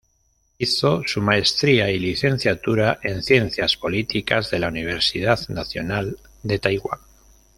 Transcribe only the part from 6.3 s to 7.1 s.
de Taiwán.